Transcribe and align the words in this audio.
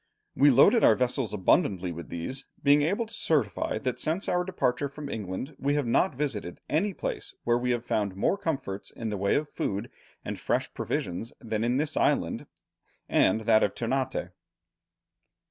"We 0.35 0.49
loaded 0.49 0.83
our 0.83 0.95
vessels 0.95 1.31
abundantly 1.31 1.91
with 1.91 2.09
these, 2.09 2.47
being 2.63 2.81
able 2.81 3.05
to 3.05 3.13
certify 3.13 3.77
that 3.77 3.99
since 3.99 4.27
our 4.27 4.43
departure 4.43 4.89
from 4.89 5.09
England 5.09 5.55
we 5.59 5.75
have 5.75 5.85
not 5.85 6.15
visited 6.15 6.59
any 6.67 6.91
place 6.91 7.35
where 7.43 7.59
we 7.59 7.69
have 7.69 7.85
found 7.85 8.15
more 8.15 8.35
comforts 8.35 8.89
in 8.89 9.09
the 9.09 9.15
way 9.17 9.35
of 9.35 9.47
food 9.47 9.91
and 10.25 10.39
fresh 10.39 10.73
provisions 10.73 11.33
than 11.39 11.63
in 11.63 11.77
this 11.77 11.95
island 11.95 12.47
and 13.07 13.41
that 13.41 13.61
of 13.61 13.75
Ternate." 13.75 14.31